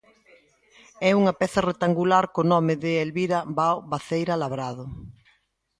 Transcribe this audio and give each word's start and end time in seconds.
É 1.09 1.11
unha 1.19 1.33
peza 1.39 1.65
rectangular 1.69 2.23
co 2.33 2.41
nome 2.53 2.73
de 2.83 2.91
Elvira 3.03 3.39
Bao 3.57 3.77
Maceira 3.91 4.39
labrado. 4.43 4.83